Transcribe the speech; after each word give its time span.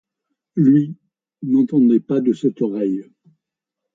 Lui, 0.55 0.97
n’entendait 1.43 1.99
pas 1.99 2.21
de 2.21 2.33
cette 2.33 2.63
oreille. 2.63 3.05